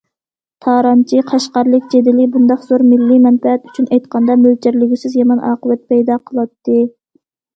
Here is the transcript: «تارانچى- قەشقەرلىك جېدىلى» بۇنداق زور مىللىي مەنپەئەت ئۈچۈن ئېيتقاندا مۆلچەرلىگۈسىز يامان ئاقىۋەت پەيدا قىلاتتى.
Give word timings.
«تارانچى- 0.65 1.19
قەشقەرلىك 1.31 1.83
جېدىلى» 1.91 2.25
بۇنداق 2.37 2.63
زور 2.69 2.83
مىللىي 2.93 3.21
مەنپەئەت 3.27 3.69
ئۈچۈن 3.69 3.89
ئېيتقاندا 3.91 4.37
مۆلچەرلىگۈسىز 4.45 5.19
يامان 5.21 5.43
ئاقىۋەت 5.51 5.87
پەيدا 5.93 6.17
قىلاتتى. 6.31 6.79